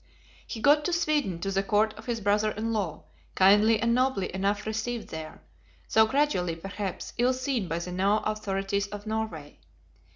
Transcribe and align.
He 0.47 0.59
got 0.61 0.83
to 0.85 0.93
Sweden, 0.93 1.37
to 1.41 1.51
the 1.51 1.61
court 1.61 1.93
of 1.93 2.07
his 2.07 2.21
brother 2.21 2.49
in 2.49 2.73
law; 2.73 3.03
kindly 3.35 3.79
and 3.79 3.93
nobly 3.93 4.33
enough 4.33 4.65
received 4.65 5.09
there, 5.09 5.43
though 5.93 6.07
gradually, 6.07 6.55
perhaps, 6.55 7.13
ill 7.19 7.33
seen 7.33 7.67
by 7.67 7.77
the 7.77 7.91
now 7.91 8.23
authorities 8.23 8.87
of 8.87 9.05
Norway. 9.05 9.59